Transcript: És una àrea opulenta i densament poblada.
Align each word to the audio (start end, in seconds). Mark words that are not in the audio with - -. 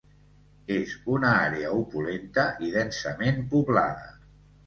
És 0.75 0.93
una 1.15 1.33
àrea 1.49 1.73
opulenta 1.81 2.45
i 2.67 2.71
densament 2.77 3.37
poblada. 3.53 4.09